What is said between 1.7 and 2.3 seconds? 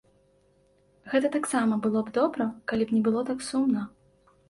было б